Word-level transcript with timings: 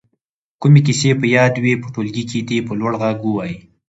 کومې 0.61 0.81
کیسې 0.87 1.11
په 1.19 1.25
یاد 1.35 1.53
وي 1.63 1.73
په 1.81 1.87
ټولګي 1.93 2.23
کې 2.29 2.39
دې 2.49 2.59
په 2.67 2.73
لوړ 2.79 2.93
غږ 3.01 3.17
ووايي. 3.23 3.57